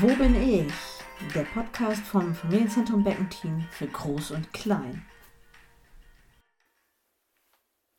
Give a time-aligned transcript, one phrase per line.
[0.00, 0.72] Wo bin ich?
[1.34, 5.04] Der Podcast vom Familienzentrum Beckenteam für Groß und Klein.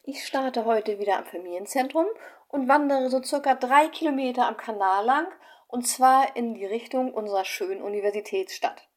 [0.03, 2.07] Ich starte heute wieder am Familienzentrum
[2.47, 5.27] und wandere so circa drei Kilometer am Kanal lang
[5.67, 8.87] und zwar in die Richtung unserer schönen Universitätsstadt.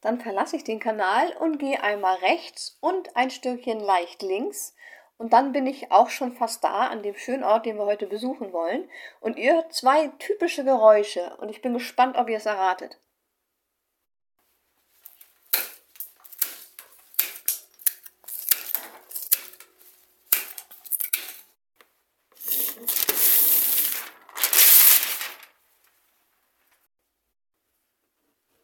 [0.00, 4.74] Dann verlasse ich den Kanal und gehe einmal rechts und ein Stückchen leicht links
[5.22, 8.08] und dann bin ich auch schon fast da, an dem schönen Ort, den wir heute
[8.08, 8.90] besuchen wollen.
[9.20, 12.98] Und ihr hört zwei typische Geräusche und ich bin gespannt, ob ihr es erratet.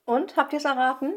[0.07, 1.15] Und habt ihr es erraten?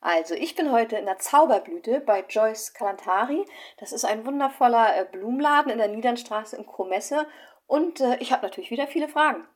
[0.00, 3.44] Also, ich bin heute in der Zauberblüte bei Joyce Kalantari.
[3.78, 7.26] Das ist ein wundervoller äh, Blumenladen in der Niedernstraße in Kromesse.
[7.66, 9.46] Und äh, ich habe natürlich wieder viele Fragen.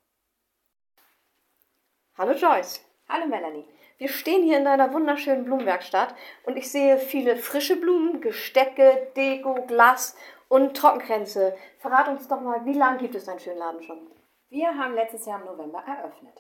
[2.19, 2.85] Hallo Joyce.
[3.09, 3.69] Hallo Melanie.
[3.99, 9.65] Wir stehen hier in deiner wunderschönen Blumenwerkstatt und ich sehe viele frische Blumen, Gestecke, Deko,
[9.67, 10.17] Glas
[10.49, 11.57] und Trockenkränze.
[11.79, 14.11] Verrat uns doch mal, wie lange gibt es deinen schönen Laden schon?
[14.49, 16.37] Wir haben letztes Jahr im November eröffnet.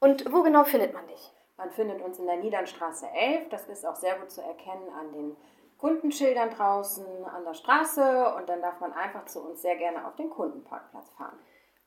[0.00, 1.32] Und wo genau findet man dich?
[1.56, 3.48] Man findet uns in der Niedernstraße 11.
[3.50, 5.36] Das ist auch sehr gut zu erkennen an den
[5.82, 10.14] Kundenschildern draußen an der Straße und dann darf man einfach zu uns sehr gerne auf
[10.14, 11.36] den Kundenparkplatz fahren.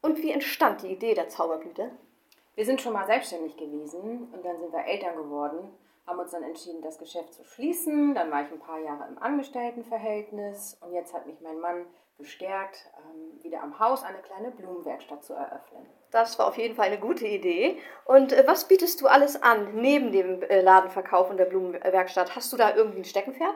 [0.02, 1.91] Und wie entstand die Idee der Zauberblüte?
[2.55, 5.73] Wir sind schon mal selbstständig gewesen und dann sind wir Eltern geworden,
[6.07, 8.13] haben uns dann entschieden, das Geschäft zu schließen.
[8.13, 11.85] Dann war ich ein paar Jahre im Angestelltenverhältnis und jetzt hat mich mein Mann
[12.17, 15.85] bestärkt, ähm, wieder am Haus eine kleine Blumenwerkstatt zu eröffnen.
[16.11, 17.77] Das war auf jeden Fall eine gute Idee.
[18.05, 22.35] Und äh, was bietest du alles an neben dem äh, Ladenverkauf und der Blumenwerkstatt?
[22.35, 23.55] Hast du da irgendwie ein Steckenpferd?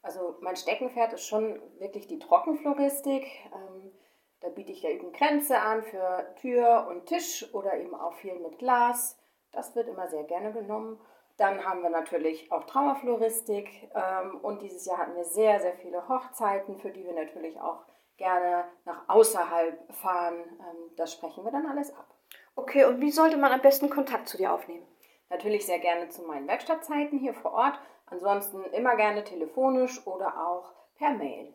[0.00, 3.26] Also mein Steckenpferd ist schon wirklich die Trockenfloristik.
[3.54, 3.92] Ähm,
[4.40, 8.38] da biete ich ja eben Kränze an für Tür und Tisch oder eben auch viel
[8.38, 9.18] mit Glas.
[9.52, 10.98] Das wird immer sehr gerne genommen.
[11.38, 16.08] Dann haben wir natürlich auch Trauerfloristik ähm, und dieses Jahr hatten wir sehr, sehr viele
[16.08, 17.84] Hochzeiten, für die wir natürlich auch
[18.16, 20.34] gerne nach außerhalb fahren.
[20.36, 22.12] Ähm, das sprechen wir dann alles ab.
[22.56, 24.86] Okay, und wie sollte man am besten Kontakt zu dir aufnehmen?
[25.30, 27.78] Natürlich sehr gerne zu meinen Werkstattzeiten hier vor Ort.
[28.06, 31.54] Ansonsten immer gerne telefonisch oder auch per Mail.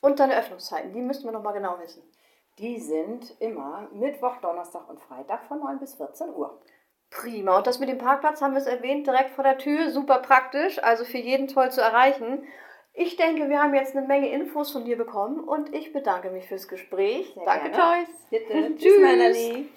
[0.00, 2.08] Und deine Öffnungszeiten, die müssten wir nochmal genau wissen.
[2.58, 6.60] Die sind immer Mittwoch, Donnerstag und Freitag von 9 bis 14 Uhr.
[7.14, 7.58] Prima.
[7.58, 9.90] Und das mit dem Parkplatz haben wir es erwähnt, direkt vor der Tür.
[9.90, 12.42] Super praktisch, also für jeden toll zu erreichen.
[12.92, 16.46] Ich denke, wir haben jetzt eine Menge Infos von dir bekommen und ich bedanke mich
[16.46, 17.32] fürs Gespräch.
[17.34, 18.06] Sehr Danke, gerne.
[18.06, 18.26] Joyce.
[18.30, 18.76] Bitte.
[18.78, 19.00] Tschüss.
[19.00, 19.68] Melanie.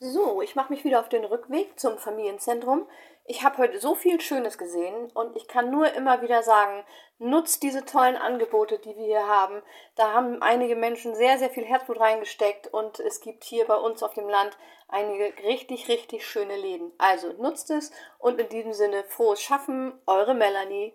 [0.00, 2.86] So, ich mache mich wieder auf den Rückweg zum Familienzentrum.
[3.24, 6.84] Ich habe heute so viel Schönes gesehen und ich kann nur immer wieder sagen,
[7.18, 9.60] nutzt diese tollen Angebote, die wir hier haben.
[9.96, 14.04] Da haben einige Menschen sehr, sehr viel Herzblut reingesteckt und es gibt hier bei uns
[14.04, 16.92] auf dem Land einige richtig, richtig schöne Läden.
[16.98, 20.94] Also nutzt es und in diesem Sinne frohes Schaffen, eure Melanie.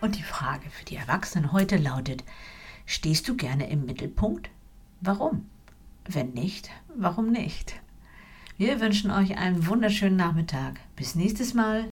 [0.00, 2.22] Und die Frage für die Erwachsenen heute lautet,
[2.86, 4.48] stehst du gerne im Mittelpunkt?
[5.00, 5.50] Warum?
[6.06, 7.74] Wenn nicht, warum nicht?
[8.56, 10.78] Wir wünschen euch einen wunderschönen Nachmittag.
[10.94, 11.90] Bis nächstes Mal.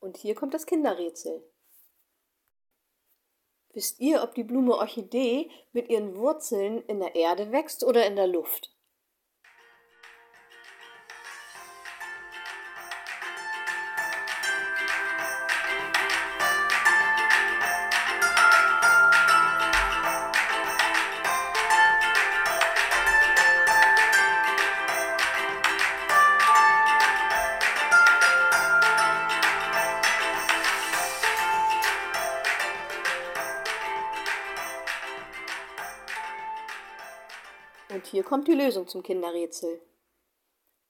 [0.00, 1.42] Und hier kommt das Kinderrätsel.
[3.72, 8.16] Wisst ihr, ob die Blume Orchidee mit ihren Wurzeln in der Erde wächst oder in
[8.16, 8.77] der Luft?
[37.98, 39.82] Und hier kommt die Lösung zum Kinderrätsel.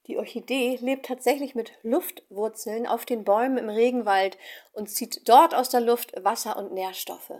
[0.08, 4.36] Die Orchidee lebt tatsächlich mit Luftwurzeln auf den Bäumen im Regenwald
[4.74, 7.32] und zieht dort aus der Luft Wasser und Nährstoffe.